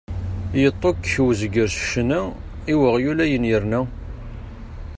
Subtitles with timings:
[0.61, 2.21] Yeṭṭukkek uzger s ccna;
[2.71, 3.81] i weɣyul, ayɣer yerna?